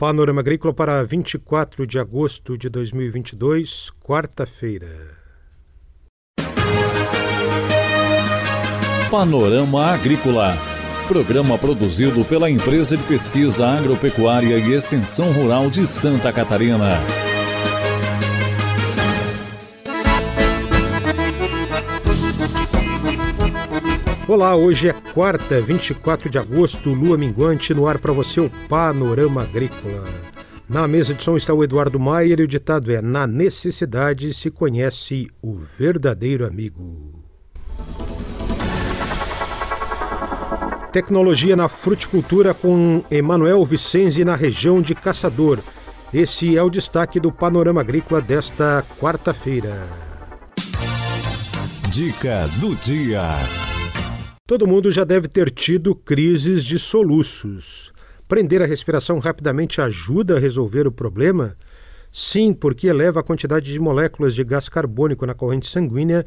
Panorama 0.00 0.40
Agrícola 0.40 0.72
para 0.72 1.04
24 1.04 1.86
de 1.86 1.98
agosto 1.98 2.56
de 2.56 2.70
2022, 2.70 3.92
quarta-feira. 4.02 4.88
Panorama 9.10 9.92
Agrícola. 9.92 10.56
Programa 11.06 11.58
produzido 11.58 12.24
pela 12.24 12.48
Empresa 12.48 12.96
de 12.96 13.02
Pesquisa 13.02 13.68
Agropecuária 13.68 14.56
e 14.56 14.72
Extensão 14.72 15.32
Rural 15.32 15.68
de 15.68 15.86
Santa 15.86 16.32
Catarina. 16.32 17.29
Olá, 24.30 24.54
hoje 24.54 24.88
é 24.88 24.92
quarta, 24.92 25.60
24 25.60 26.30
de 26.30 26.38
agosto, 26.38 26.90
lua 26.90 27.16
minguante, 27.16 27.74
no 27.74 27.88
ar 27.88 27.98
para 27.98 28.12
você 28.12 28.40
o 28.40 28.48
Panorama 28.68 29.42
Agrícola. 29.42 30.04
Na 30.68 30.86
mesa 30.86 31.12
de 31.12 31.20
som 31.20 31.36
está 31.36 31.52
o 31.52 31.64
Eduardo 31.64 31.98
Maier 31.98 32.38
e 32.38 32.44
o 32.44 32.46
ditado 32.46 32.92
é: 32.92 33.02
Na 33.02 33.26
necessidade 33.26 34.32
se 34.32 34.48
conhece 34.48 35.28
o 35.42 35.56
verdadeiro 35.76 36.46
amigo. 36.46 37.20
Tecnologia 40.92 41.56
na 41.56 41.68
fruticultura 41.68 42.54
com 42.54 43.02
Emanuel 43.10 43.66
Vicenzi 43.66 44.24
na 44.24 44.36
região 44.36 44.80
de 44.80 44.94
Caçador. 44.94 45.58
Esse 46.14 46.56
é 46.56 46.62
o 46.62 46.70
destaque 46.70 47.18
do 47.18 47.32
Panorama 47.32 47.80
Agrícola 47.80 48.22
desta 48.22 48.84
quarta-feira. 49.00 49.88
Dica 51.90 52.46
do 52.60 52.76
dia. 52.76 53.69
Todo 54.50 54.66
mundo 54.66 54.90
já 54.90 55.04
deve 55.04 55.28
ter 55.28 55.48
tido 55.48 55.94
crises 55.94 56.64
de 56.64 56.76
soluços. 56.76 57.92
Prender 58.26 58.60
a 58.60 58.66
respiração 58.66 59.20
rapidamente 59.20 59.80
ajuda 59.80 60.34
a 60.34 60.40
resolver 60.40 60.88
o 60.88 60.90
problema? 60.90 61.56
Sim, 62.10 62.52
porque 62.52 62.88
eleva 62.88 63.20
a 63.20 63.22
quantidade 63.22 63.72
de 63.72 63.78
moléculas 63.78 64.34
de 64.34 64.42
gás 64.42 64.68
carbônico 64.68 65.24
na 65.24 65.34
corrente 65.34 65.68
sanguínea 65.68 66.26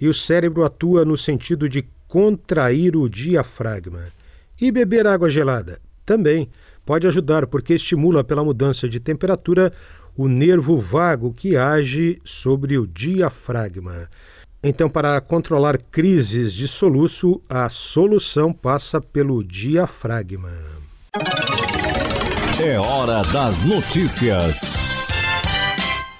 e 0.00 0.06
o 0.06 0.14
cérebro 0.14 0.62
atua 0.62 1.04
no 1.04 1.16
sentido 1.16 1.68
de 1.68 1.84
contrair 2.06 2.94
o 2.96 3.08
diafragma. 3.08 4.12
E 4.60 4.70
beber 4.70 5.04
água 5.04 5.28
gelada? 5.28 5.80
Também 6.04 6.48
pode 6.84 7.04
ajudar, 7.08 7.48
porque 7.48 7.74
estimula 7.74 8.22
pela 8.22 8.44
mudança 8.44 8.88
de 8.88 9.00
temperatura 9.00 9.72
o 10.16 10.28
nervo 10.28 10.78
vago 10.78 11.34
que 11.34 11.56
age 11.56 12.20
sobre 12.22 12.78
o 12.78 12.86
diafragma. 12.86 14.08
Então, 14.68 14.90
para 14.90 15.20
controlar 15.20 15.78
crises 15.78 16.52
de 16.52 16.66
soluço, 16.66 17.40
a 17.48 17.68
solução 17.68 18.52
passa 18.52 19.00
pelo 19.00 19.44
diafragma. 19.44 20.50
É 22.60 22.76
hora 22.76 23.22
das 23.32 23.60
notícias. 23.60 24.58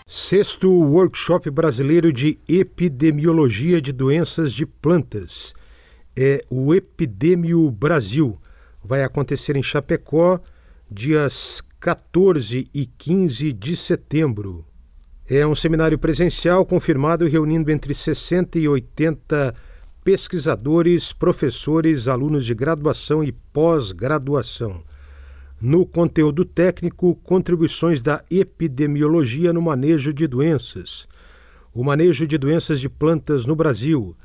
Sexto 0.06 0.70
Workshop 0.70 1.50
Brasileiro 1.50 2.12
de 2.12 2.38
Epidemiologia 2.48 3.83
de 3.83 3.91
Doenças 3.91 4.53
de 4.53 4.64
Plantas. 4.64 5.53
É 6.14 6.41
o 6.48 6.72
Epidemio 6.72 7.69
Brasil. 7.69 8.41
Vai 8.81 9.03
acontecer 9.03 9.56
em 9.56 9.62
Chapecó, 9.62 10.38
dias 10.88 11.60
14 11.81 12.69
e 12.72 12.86
15 12.86 13.53
de 13.53 13.75
setembro. 13.75 14.64
É 15.28 15.44
um 15.44 15.56
seminário 15.56 15.98
presencial 15.98 16.64
confirmado 16.64 17.27
reunindo 17.27 17.69
entre 17.72 17.92
60 17.92 18.60
e 18.60 18.69
80 18.69 19.56
pesquisadores, 20.05 21.12
professores, 21.12 22.06
alunos 22.06 22.46
de 22.46 22.55
graduação 22.55 23.24
e 23.24 23.32
pós-graduação. 23.32 24.84
No 25.60 25.84
conteúdo 25.84 26.44
técnico, 26.44 27.16
contribuições 27.24 28.00
da 28.00 28.22
epidemiologia 28.30 29.52
no 29.52 29.60
manejo 29.60 30.14
de 30.14 30.28
doenças, 30.28 31.08
o 31.74 31.82
manejo 31.82 32.24
de 32.24 32.38
doenças 32.38 32.78
de 32.78 32.88
plantas 32.88 33.44
no 33.47 33.56
Brasil, 33.56 34.16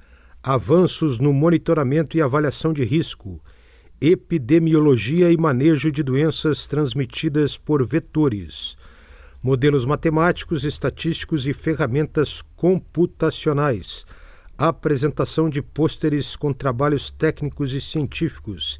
avanços 0.44 1.18
no 1.18 1.34
monitoramento 1.34 2.16
e 2.16 2.22
avaliação 2.22 2.72
de 2.72 2.84
risco, 2.84 3.42
epidemiologia 4.00 5.32
e 5.32 5.38
manejo 5.38 5.92
de 5.92 6.04
doenças 6.04 6.68
transmitidas 6.68 7.58
por 7.58 7.84
vetores 7.84 8.78
modelos 9.42 9.86
matemáticos, 9.86 10.64
estatísticos 10.64 11.48
e 11.48 11.54
ferramentas 11.54 12.44
computacionais, 12.56 14.06
apresentação 14.58 15.50
de 15.50 15.62
pôsteres 15.62 16.36
com 16.36 16.54
trabalhos 16.54 17.10
técnicos 17.10 17.74
e 17.74 17.82
científicos 17.82 18.78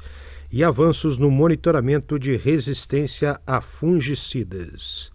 e 0.52 0.62
avanços 0.62 1.18
no 1.18 1.30
monitoramento 1.30 2.18
de 2.18 2.36
resistência 2.36 3.40
a 3.46 3.60
fungicidas. 3.60 5.10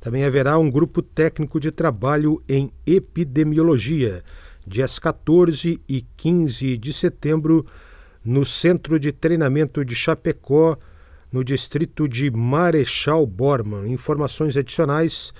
Também 0.00 0.24
haverá 0.24 0.58
um 0.58 0.68
grupo 0.68 1.00
técnico 1.00 1.60
de 1.60 1.70
trabalho 1.70 2.42
em 2.48 2.70
epidemiologia, 2.84 4.22
dias 4.66 4.98
14 4.98 5.80
e 5.88 6.02
15 6.16 6.76
de 6.76 6.92
setembro, 6.92 7.64
no 8.24 8.44
Centro 8.44 8.98
de 9.00 9.12
Treinamento 9.12 9.84
de 9.84 9.94
Chapecó, 9.94 10.76
no 11.32 11.42
distrito 11.42 12.06
de 12.06 12.30
Marechal 12.30 13.26
Borman. 13.26 13.90
Informações 13.90 14.56
adicionais 14.56 15.32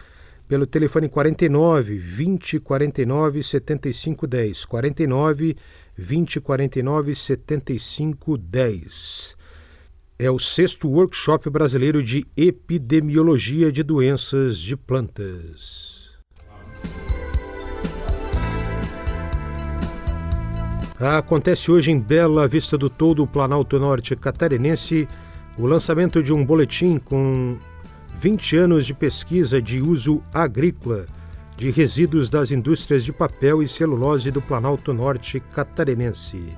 pelo 0.48 0.66
telefone 0.66 1.08
49 1.08 1.98
20 1.98 2.58
49 2.60 3.42
75 3.42 4.26
10. 4.26 4.64
49 4.64 5.56
20 5.96 6.40
49 6.40 7.14
75 7.14 8.38
10. 8.38 9.36
É 10.18 10.30
o 10.30 10.38
sexto 10.38 10.88
workshop 10.88 11.50
brasileiro 11.50 12.02
de 12.02 12.24
epidemiologia 12.36 13.70
de 13.70 13.82
doenças 13.82 14.58
de 14.58 14.76
plantas. 14.76 15.92
Acontece 21.00 21.68
hoje 21.68 21.90
em 21.90 21.98
Bela 21.98 22.46
Vista 22.46 22.78
do 22.78 22.88
Todo, 22.88 23.26
Planalto 23.26 23.76
Norte 23.76 24.14
Catarinense, 24.14 25.08
o 25.58 25.66
lançamento 25.66 26.22
de 26.22 26.32
um 26.32 26.44
boletim 26.44 26.98
com 26.98 27.56
20 28.16 28.56
anos 28.56 28.86
de 28.86 28.94
pesquisa 28.94 29.60
de 29.60 29.80
uso 29.80 30.22
agrícola 30.32 31.06
de 31.56 31.70
resíduos 31.70 32.30
das 32.30 32.50
indústrias 32.50 33.04
de 33.04 33.12
papel 33.12 33.62
e 33.62 33.68
celulose 33.68 34.30
do 34.30 34.40
Planalto 34.40 34.92
Norte 34.92 35.40
catarinense. 35.54 36.56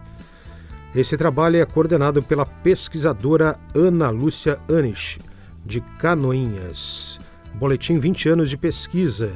Esse 0.95 1.17
trabalho 1.17 1.57
é 1.57 1.65
coordenado 1.65 2.23
pela 2.23 2.47
pesquisadora 2.47 3.59
Ana 3.75 4.11
Lúcia 4.11 4.59
Anish, 4.69 5.19
de 5.67 5.81
Canoinhas. 5.99 7.19
Boletim 7.55 7.99
20 7.99 8.29
anos 8.29 8.51
de 8.51 8.57
pesquisa 8.57 9.33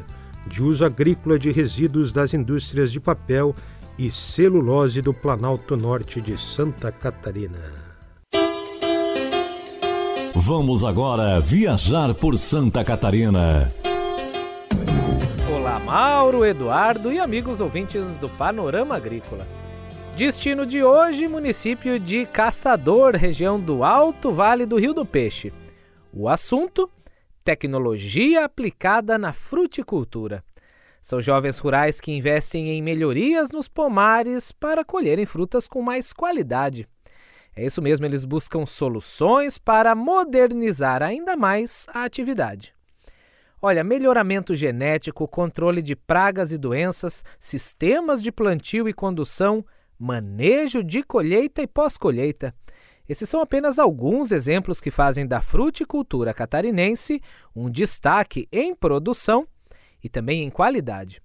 de 0.46 0.62
uso 0.62 0.84
agrícola 0.84 1.38
de 1.38 1.50
resíduos 1.50 2.12
das 2.12 2.32
indústrias 2.32 2.92
de 2.92 3.00
papel 3.00 3.54
e 3.98 4.10
celulose 4.10 5.02
do 5.02 5.12
Planalto 5.12 5.76
Norte 5.76 6.20
de 6.20 6.38
Santa 6.38 6.92
Catarina. 6.92 7.87
Vamos 10.34 10.84
agora 10.84 11.40
viajar 11.40 12.14
por 12.14 12.36
Santa 12.36 12.84
Catarina. 12.84 13.68
Olá, 15.50 15.78
Mauro, 15.78 16.44
Eduardo 16.44 17.12
e 17.12 17.18
amigos 17.18 17.60
ouvintes 17.60 18.18
do 18.18 18.28
Panorama 18.28 18.96
Agrícola. 18.96 19.46
Destino 20.16 20.66
de 20.66 20.82
hoje: 20.82 21.26
município 21.26 21.98
de 21.98 22.26
Caçador, 22.26 23.16
região 23.16 23.58
do 23.58 23.82
Alto 23.82 24.30
Vale 24.30 24.66
do 24.66 24.76
Rio 24.76 24.92
do 24.92 25.04
Peixe. 25.04 25.52
O 26.12 26.28
assunto: 26.28 26.90
tecnologia 27.42 28.44
aplicada 28.44 29.16
na 29.16 29.32
fruticultura. 29.32 30.44
São 31.00 31.20
jovens 31.20 31.58
rurais 31.58 32.00
que 32.00 32.12
investem 32.12 32.70
em 32.70 32.82
melhorias 32.82 33.50
nos 33.50 33.68
pomares 33.68 34.52
para 34.52 34.84
colherem 34.84 35.24
frutas 35.24 35.66
com 35.66 35.80
mais 35.80 36.12
qualidade. 36.12 36.86
É 37.58 37.66
isso 37.66 37.82
mesmo, 37.82 38.06
eles 38.06 38.24
buscam 38.24 38.64
soluções 38.64 39.58
para 39.58 39.92
modernizar 39.92 41.02
ainda 41.02 41.36
mais 41.36 41.88
a 41.92 42.04
atividade. 42.04 42.72
Olha, 43.60 43.82
melhoramento 43.82 44.54
genético, 44.54 45.26
controle 45.26 45.82
de 45.82 45.96
pragas 45.96 46.52
e 46.52 46.56
doenças, 46.56 47.24
sistemas 47.40 48.22
de 48.22 48.30
plantio 48.30 48.88
e 48.88 48.92
condução, 48.92 49.66
manejo 49.98 50.84
de 50.84 51.02
colheita 51.02 51.60
e 51.60 51.66
pós-colheita. 51.66 52.54
Esses 53.08 53.28
são 53.28 53.40
apenas 53.40 53.80
alguns 53.80 54.30
exemplos 54.30 54.80
que 54.80 54.92
fazem 54.92 55.26
da 55.26 55.40
fruticultura 55.40 56.32
catarinense 56.32 57.20
um 57.56 57.68
destaque 57.68 58.46
em 58.52 58.72
produção 58.72 59.48
e 60.00 60.08
também 60.08 60.44
em 60.44 60.50
qualidade. 60.50 61.20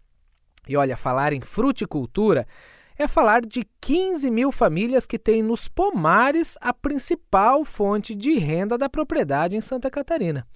E 0.67 0.75
olha, 0.75 0.97
falar 0.97 1.31
em 1.31 1.41
fruticultura 1.41 2.47
é 2.97 3.07
falar 3.07 3.45
de 3.45 3.65
15 3.81 4.29
mil 4.29 4.51
famílias 4.51 5.05
que 5.05 5.17
têm 5.17 5.41
nos 5.41 5.67
pomares 5.67 6.57
a 6.61 6.73
principal 6.73 7.65
fonte 7.65 8.13
de 8.13 8.37
renda 8.37 8.77
da 8.77 8.89
propriedade 8.89 9.55
em 9.55 9.61
Santa 9.61 9.89
Catarina. 9.89 10.47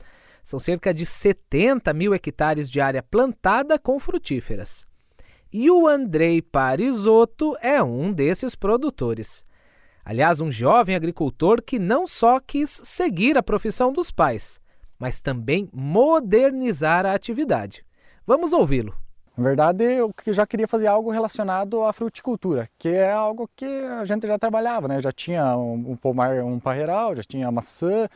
São 0.43 0.59
cerca 0.59 0.93
de 0.93 1.05
70 1.05 1.93
mil 1.93 2.13
hectares 2.13 2.69
de 2.69 2.79
área 2.79 3.03
plantada 3.03 3.77
com 3.77 3.99
frutíferas. 3.99 4.85
E 5.51 5.69
o 5.71 5.87
Andrei 5.87 6.41
Parisotto 6.41 7.55
é 7.61 7.81
um 7.81 8.11
desses 8.11 8.55
produtores. 8.55 9.45
Aliás, 10.03 10.39
um 10.39 10.49
jovem 10.49 10.95
agricultor 10.95 11.61
que 11.61 11.77
não 11.77 12.07
só 12.07 12.39
quis 12.39 12.81
seguir 12.83 13.37
a 13.37 13.43
profissão 13.43 13.91
dos 13.91 14.09
pais, 14.09 14.59
mas 14.97 15.19
também 15.19 15.69
modernizar 15.73 17.05
a 17.05 17.13
atividade. 17.13 17.85
Vamos 18.25 18.53
ouvi-lo. 18.53 18.95
Na 19.37 19.43
verdade, 19.43 19.83
eu 19.83 20.11
já 20.27 20.47
queria 20.47 20.67
fazer 20.67 20.87
algo 20.87 21.11
relacionado 21.11 21.83
à 21.83 21.93
fruticultura, 21.93 22.67
que 22.75 22.89
é 22.89 23.11
algo 23.11 23.47
que 23.55 23.65
a 23.65 24.03
gente 24.03 24.25
já 24.25 24.39
trabalhava, 24.39 24.87
né? 24.87 24.99
Já 24.99 25.11
tinha 25.11 25.55
um 25.55 25.95
pomar, 25.95 26.43
um 26.43 26.59
parreiral, 26.59 27.15
já 27.15 27.21
tinha 27.21 27.51
maçã, 27.51 28.09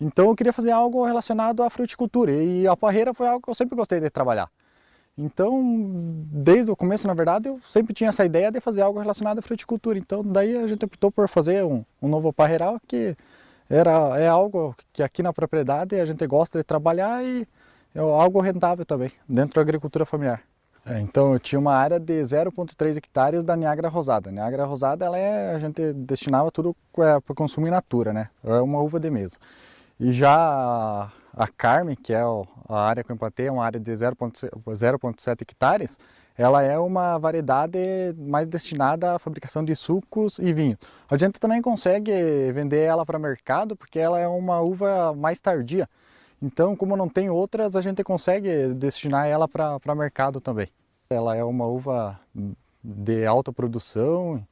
então 0.00 0.26
eu 0.26 0.34
queria 0.34 0.52
fazer 0.52 0.72
algo 0.72 1.04
relacionado 1.04 1.62
à 1.62 1.70
fruticultura 1.70 2.32
e 2.32 2.66
a 2.66 2.76
parreira 2.76 3.14
foi 3.14 3.28
algo 3.28 3.40
que 3.40 3.48
eu 3.48 3.54
sempre 3.54 3.76
gostei 3.76 4.00
de 4.00 4.10
trabalhar. 4.10 4.50
Então, 5.16 5.62
desde 6.26 6.72
o 6.72 6.76
começo, 6.76 7.06
na 7.06 7.14
verdade, 7.14 7.48
eu 7.48 7.60
sempre 7.64 7.94
tinha 7.94 8.10
essa 8.10 8.24
ideia 8.24 8.50
de 8.50 8.58
fazer 8.58 8.80
algo 8.82 8.98
relacionado 8.98 9.38
à 9.38 9.42
fruticultura. 9.42 9.96
Então, 9.96 10.24
daí 10.24 10.56
a 10.56 10.66
gente 10.66 10.84
optou 10.84 11.10
por 11.12 11.28
fazer 11.28 11.64
um, 11.64 11.84
um 12.02 12.08
novo 12.08 12.32
parreiral 12.32 12.80
que 12.88 13.16
era, 13.70 14.18
é 14.18 14.26
algo 14.26 14.74
que 14.92 15.04
aqui 15.04 15.22
na 15.22 15.32
propriedade 15.32 15.94
a 16.00 16.04
gente 16.04 16.26
gosta 16.26 16.58
de 16.58 16.64
trabalhar 16.64 17.24
e 17.24 17.46
é 17.94 18.00
algo 18.00 18.40
rentável 18.40 18.84
também, 18.84 19.12
dentro 19.28 19.54
da 19.54 19.60
agricultura 19.60 20.04
familiar. 20.04 20.42
É, 20.86 21.00
então 21.00 21.32
eu 21.32 21.40
tinha 21.40 21.58
uma 21.58 21.74
área 21.74 21.98
de 21.98 22.12
0,3 22.20 22.96
hectares 22.96 23.42
da 23.42 23.56
Niagara 23.56 23.88
Rosada. 23.88 24.28
A 24.28 24.32
Niagara 24.32 24.64
Rosada 24.66 25.04
ela 25.04 25.18
é, 25.18 25.54
a 25.54 25.58
gente 25.58 25.92
destinava 25.94 26.50
tudo 26.50 26.76
é, 26.98 27.18
para 27.20 27.34
consumir 27.34 27.70
natura, 27.70 28.12
né? 28.12 28.28
É 28.44 28.60
uma 28.60 28.80
uva 28.80 29.00
de 29.00 29.10
mesa. 29.10 29.38
E 29.98 30.12
já 30.12 30.34
a, 30.34 31.10
a 31.32 31.48
Carme, 31.48 31.96
que 31.96 32.12
é 32.12 32.20
a 32.68 32.80
área 32.80 33.02
que 33.02 33.10
eu 33.10 33.14
implantei, 33.14 33.46
é 33.46 33.52
uma 33.52 33.64
área 33.64 33.80
de 33.80 33.90
0,7 33.90 35.40
hectares, 35.40 35.98
ela 36.36 36.62
é 36.62 36.78
uma 36.78 37.16
variedade 37.16 37.78
mais 38.18 38.46
destinada 38.46 39.14
à 39.14 39.18
fabricação 39.18 39.64
de 39.64 39.74
sucos 39.76 40.38
e 40.38 40.52
vinho. 40.52 40.76
A 41.08 41.16
gente 41.16 41.38
também 41.38 41.62
consegue 41.62 42.12
vender 42.52 42.80
ela 42.80 43.06
para 43.06 43.18
mercado 43.18 43.76
porque 43.76 43.98
ela 43.98 44.18
é 44.18 44.26
uma 44.28 44.60
uva 44.60 45.14
mais 45.14 45.40
tardia. 45.40 45.88
Então, 46.44 46.76
como 46.76 46.94
não 46.94 47.08
tem 47.08 47.30
outras, 47.30 47.74
a 47.74 47.80
gente 47.80 48.04
consegue 48.04 48.68
destinar 48.74 49.26
ela 49.26 49.48
para 49.48 49.94
mercado 49.94 50.42
também. 50.42 50.68
Ela 51.08 51.34
é 51.34 51.42
uma 51.42 51.64
uva 51.64 52.20
de 52.82 53.24
alta 53.24 53.50
produção, 53.50 54.46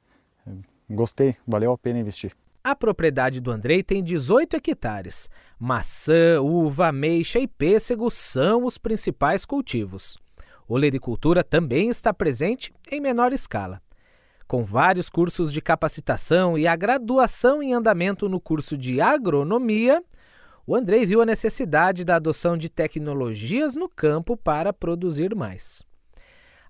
gostei, 0.89 1.37
valeu 1.47 1.71
a 1.71 1.77
pena 1.77 1.99
investir. 1.99 2.33
A 2.65 2.75
propriedade 2.75 3.43
do 3.43 3.51
Andrei 3.51 3.83
tem 3.83 4.03
18 4.03 4.57
hectares. 4.57 5.29
Maçã, 5.59 6.41
uva, 6.41 6.89
ameixa 6.89 7.39
e 7.39 7.47
pêssego 7.47 8.11
são 8.11 8.65
os 8.65 8.79
principais 8.79 9.45
cultivos. 9.45 10.17
Olericultura 10.67 11.45
também 11.45 11.91
está 11.91 12.15
presente 12.15 12.73
em 12.91 13.03
menor 13.03 13.35
escala. 13.35 13.83
Com 14.49 14.65
vários 14.65 15.11
cursos 15.11 15.53
de 15.53 15.61
capacitação 15.61 16.57
e 16.57 16.67
a 16.67 16.75
graduação 16.75 17.63
em 17.63 17.75
andamento 17.75 18.31
no 18.31 18.41
curso 18.41 18.79
de 18.79 18.99
agronomia, 18.99 20.03
o 20.67 20.77
Andrei 20.77 21.05
viu 21.05 21.21
a 21.21 21.27
necessidade 21.27 22.05
da 22.05 22.17
adoção 22.17 22.57
de 22.57 22.69
tecnologias 22.69 23.75
no 23.75 23.89
campo 23.89 24.37
para 24.37 24.73
produzir 24.73 25.35
mais. 25.35 25.83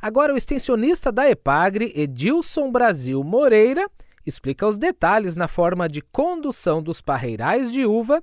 Agora, 0.00 0.34
o 0.34 0.36
extensionista 0.36 1.12
da 1.12 1.30
EPAGRE, 1.30 1.92
Edilson 1.94 2.72
Brasil 2.72 3.22
Moreira, 3.22 3.88
explica 4.26 4.66
os 4.66 4.78
detalhes 4.78 5.36
na 5.36 5.46
forma 5.46 5.88
de 5.88 6.00
condução 6.00 6.82
dos 6.82 7.00
parreirais 7.00 7.72
de 7.72 7.84
uva 7.84 8.22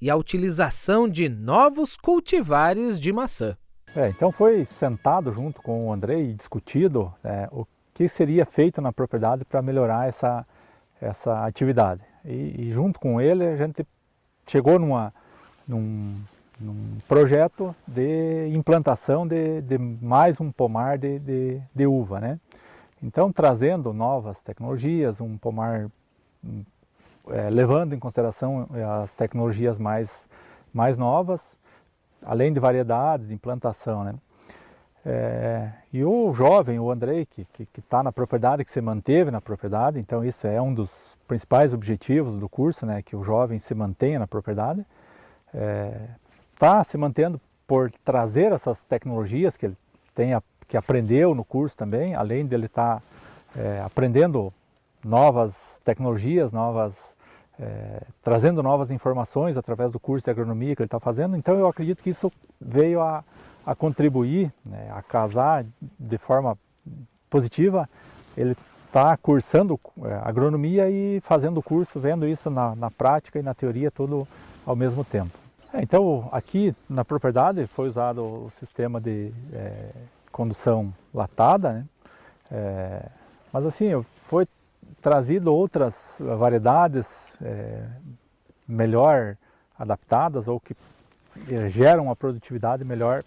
e 0.00 0.10
a 0.10 0.16
utilização 0.16 1.08
de 1.08 1.28
novos 1.28 1.96
cultivares 1.96 3.00
de 3.00 3.12
maçã. 3.12 3.56
É, 3.94 4.08
então 4.08 4.30
foi 4.30 4.66
sentado 4.66 5.32
junto 5.32 5.62
com 5.62 5.86
o 5.86 5.92
Andrei 5.92 6.30
e 6.30 6.34
discutido 6.34 7.12
é, 7.24 7.48
o 7.50 7.66
que 7.94 8.08
seria 8.08 8.44
feito 8.44 8.80
na 8.82 8.92
propriedade 8.92 9.44
para 9.44 9.62
melhorar 9.62 10.06
essa, 10.06 10.46
essa 11.00 11.46
atividade. 11.46 12.02
E, 12.22 12.68
e, 12.68 12.72
junto 12.72 13.00
com 13.00 13.20
ele 13.20 13.46
a 13.46 13.56
gente 13.56 13.86
chegou 14.46 14.78
numa, 14.78 15.12
num, 15.66 16.16
num 16.60 16.98
projeto 17.08 17.74
de 17.86 18.48
implantação 18.48 19.26
de, 19.26 19.60
de 19.62 19.78
mais 19.78 20.40
um 20.40 20.50
pomar 20.50 20.98
de, 20.98 21.18
de, 21.18 21.60
de, 21.74 21.86
uva. 21.86 22.20
Né? 22.20 22.40
Então, 23.02 23.32
trazendo 23.32 23.92
novas 23.92 24.40
tecnologias, 24.42 25.20
um 25.20 25.36
pomar 25.36 25.90
é, 27.28 27.50
levando 27.50 27.94
em 27.94 27.98
consideração 27.98 28.68
é, 28.72 28.84
as 29.02 29.14
tecnologias 29.14 29.78
mais, 29.78 30.10
mais 30.72 30.96
novas, 30.96 31.40
além 32.22 32.52
de 32.52 32.60
variedades, 32.60 33.28
de 33.28 33.34
implantação. 33.34 34.04
Né? 34.04 34.14
É, 35.04 35.70
e 35.92 36.04
o 36.04 36.32
jovem, 36.32 36.78
o 36.78 36.90
Andrei, 36.90 37.26
que 37.26 37.46
está 37.78 38.02
na 38.02 38.12
propriedade, 38.12 38.64
que 38.64 38.70
se 38.70 38.80
manteve 38.80 39.30
na 39.30 39.40
propriedade, 39.40 39.98
então 39.98 40.24
isso 40.24 40.46
é 40.46 40.60
um 40.60 40.72
dos 40.72 41.15
principais 41.26 41.72
objetivos 41.72 42.38
do 42.38 42.48
curso, 42.48 42.86
né, 42.86 43.02
que 43.02 43.16
o 43.16 43.24
jovem 43.24 43.58
se 43.58 43.74
mantenha 43.74 44.18
na 44.18 44.26
propriedade, 44.26 44.84
está 46.54 46.80
é, 46.80 46.84
se 46.84 46.96
mantendo 46.96 47.40
por 47.66 47.90
trazer 48.04 48.52
essas 48.52 48.84
tecnologias 48.84 49.56
que 49.56 49.66
ele 49.66 49.76
tenha, 50.14 50.42
que 50.68 50.76
aprendeu 50.76 51.34
no 51.34 51.44
curso 51.44 51.76
também, 51.76 52.14
além 52.14 52.46
dele 52.46 52.66
estar 52.66 53.00
tá, 53.00 53.02
é, 53.60 53.80
aprendendo 53.80 54.52
novas 55.04 55.54
tecnologias, 55.84 56.52
novas 56.52 56.94
é, 57.58 58.02
trazendo 58.22 58.62
novas 58.62 58.90
informações 58.90 59.56
através 59.56 59.92
do 59.92 60.00
curso 60.00 60.24
de 60.24 60.30
agronomia 60.30 60.76
que 60.76 60.82
ele 60.82 60.86
está 60.86 61.00
fazendo. 61.00 61.36
Então 61.36 61.58
eu 61.58 61.66
acredito 61.66 62.02
que 62.02 62.10
isso 62.10 62.30
veio 62.60 63.00
a, 63.00 63.24
a 63.64 63.74
contribuir, 63.74 64.52
né, 64.64 64.90
a 64.94 65.02
casar 65.02 65.64
de 65.98 66.18
forma 66.18 66.58
positiva 67.30 67.88
ele 68.36 68.56
está 68.96 69.14
cursando 69.18 69.78
é, 70.04 70.14
agronomia 70.24 70.88
e 70.88 71.20
fazendo 71.20 71.62
curso, 71.62 72.00
vendo 72.00 72.26
isso 72.26 72.48
na, 72.48 72.74
na, 72.74 72.90
prática 72.90 73.38
e 73.38 73.42
na 73.42 73.52
teoria 73.52 73.90
tudo 73.90 74.26
ao 74.64 74.74
mesmo 74.74 75.04
tempo. 75.04 75.38
É, 75.70 75.82
então 75.82 76.30
aqui 76.32 76.74
na 76.88 77.04
propriedade 77.04 77.66
foi 77.66 77.88
usado 77.88 78.22
o 78.22 78.50
sistema 78.58 78.98
de 78.98 79.30
é, 79.52 79.90
condução 80.32 80.94
latada, 81.12 81.72
né? 81.72 81.84
É, 82.50 83.06
mas 83.52 83.66
assim 83.66 84.02
foi 84.28 84.48
trazido 85.02 85.52
outras 85.52 86.16
variedades 86.18 87.36
é, 87.42 87.84
melhor 88.66 89.36
adaptadas 89.78 90.48
ou 90.48 90.58
que 90.58 90.74
é, 91.50 91.68
geram 91.68 92.04
uma 92.04 92.16
produtividade 92.16 92.82
melhor 92.82 93.22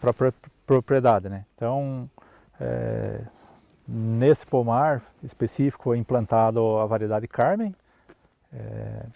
para 0.00 0.10
a 0.10 0.32
propriedade, 0.66 1.28
né? 1.28 1.44
Então 1.54 2.10
Nesse 3.88 4.44
pomar 4.44 5.02
específico 5.22 5.84
foi 5.84 5.98
implantado 5.98 6.78
a 6.78 6.86
variedade 6.86 7.28
Carmen, 7.28 7.74
é, 8.52 9.06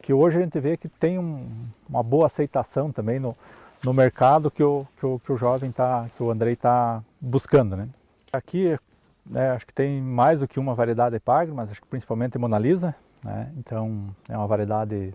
que 0.00 0.12
hoje 0.12 0.38
a 0.38 0.40
gente 0.42 0.60
vê 0.60 0.76
que 0.76 0.88
tem 0.88 1.18
um, 1.18 1.48
uma 1.88 2.02
boa 2.02 2.26
aceitação 2.26 2.92
também 2.92 3.18
no, 3.18 3.36
no 3.82 3.92
mercado 3.92 4.50
que 4.50 4.62
o, 4.62 4.86
que 4.98 5.04
o, 5.06 5.18
que 5.18 5.32
o 5.32 5.36
jovem 5.36 5.72
tá, 5.72 6.08
que 6.16 6.22
o 6.22 6.30
Andrei 6.30 6.52
está 6.52 7.02
buscando. 7.20 7.76
Né? 7.76 7.88
Aqui 8.32 8.78
né, 9.26 9.50
acho 9.50 9.66
que 9.66 9.74
tem 9.74 10.00
mais 10.00 10.40
do 10.40 10.48
que 10.48 10.60
uma 10.60 10.74
variedade 10.74 11.16
Epagre, 11.16 11.52
mas 11.52 11.70
acho 11.70 11.80
que 11.80 11.88
principalmente 11.88 12.38
Mona 12.38 12.58
Lisa, 12.58 12.94
né? 13.22 13.50
então 13.56 14.14
é 14.28 14.36
uma 14.36 14.46
variedade, 14.46 15.12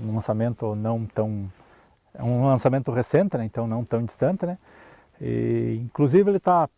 um 0.00 0.14
lançamento 0.14 0.74
não 0.74 1.04
tão, 1.06 1.50
é 2.14 2.22
um 2.22 2.46
lançamento 2.46 2.90
recente, 2.90 3.36
né? 3.36 3.44
então 3.44 3.66
não 3.66 3.84
tão 3.84 4.04
distante, 4.04 4.46
né? 4.46 4.58
E, 5.20 5.80
inclusive 5.82 6.30
ele 6.30 6.38
está 6.38 6.68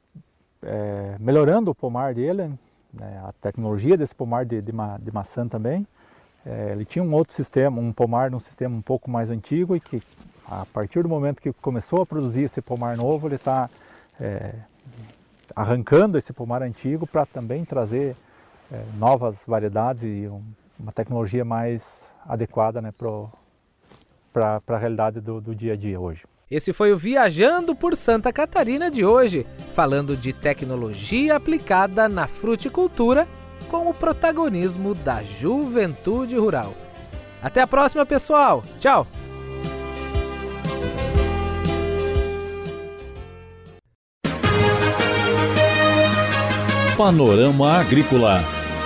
é, 0.66 1.16
melhorando 1.20 1.70
o 1.70 1.74
pomar 1.74 2.14
dele, 2.14 2.52
né, 2.92 3.22
a 3.24 3.32
tecnologia 3.40 3.96
desse 3.96 4.14
pomar 4.14 4.44
de, 4.44 4.60
de, 4.60 4.72
ma, 4.72 4.98
de 4.98 5.12
maçã 5.12 5.46
também. 5.46 5.86
É, 6.44 6.72
ele 6.72 6.84
tinha 6.84 7.02
um 7.02 7.12
outro 7.14 7.34
sistema, 7.34 7.80
um 7.80 7.92
pomar 7.92 8.30
num 8.30 8.40
sistema 8.40 8.76
um 8.76 8.82
pouco 8.82 9.10
mais 9.10 9.30
antigo 9.30 9.74
e 9.76 9.80
que 9.80 10.02
a 10.48 10.64
partir 10.66 11.02
do 11.02 11.08
momento 11.08 11.40
que 11.40 11.52
começou 11.54 12.02
a 12.02 12.06
produzir 12.06 12.42
esse 12.42 12.60
pomar 12.60 12.96
novo, 12.96 13.26
ele 13.26 13.36
está 13.36 13.68
é, 14.20 14.54
arrancando 15.54 16.18
esse 16.18 16.32
pomar 16.32 16.62
antigo 16.62 17.06
para 17.06 17.26
também 17.26 17.64
trazer 17.64 18.16
é, 18.70 18.84
novas 18.96 19.36
variedades 19.46 20.02
e 20.02 20.28
um, 20.28 20.42
uma 20.78 20.92
tecnologia 20.92 21.44
mais 21.44 22.04
adequada 22.28 22.80
né, 22.80 22.92
para 24.32 24.60
a 24.68 24.78
realidade 24.78 25.20
do, 25.20 25.40
do 25.40 25.54
dia 25.54 25.72
a 25.72 25.76
dia 25.76 25.98
hoje. 25.98 26.24
Esse 26.48 26.72
foi 26.72 26.92
o 26.92 26.96
Viajando 26.96 27.74
por 27.74 27.96
Santa 27.96 28.32
Catarina 28.32 28.88
de 28.88 29.04
hoje, 29.04 29.44
falando 29.72 30.16
de 30.16 30.32
tecnologia 30.32 31.34
aplicada 31.34 32.08
na 32.08 32.28
fruticultura 32.28 33.26
com 33.68 33.90
o 33.90 33.94
protagonismo 33.94 34.94
da 34.94 35.24
juventude 35.24 36.36
rural. 36.36 36.72
Até 37.42 37.62
a 37.62 37.66
próxima, 37.66 38.06
pessoal. 38.06 38.62
Tchau. 38.78 39.08
Panorama 46.96 47.72
Agrícola. 47.72 48.40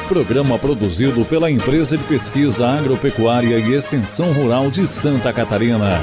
Programa 0.09 0.59
produzido 0.59 1.27
pela 1.27 1.51
Empresa 1.51 1.99
de 1.99 2.05
Pesquisa 2.05 2.67
Agropecuária 2.67 3.59
e 3.59 3.75
Extensão 3.75 4.33
Rural 4.33 4.71
de 4.71 4.89
Santa 4.89 5.31
Catarina. 5.31 6.01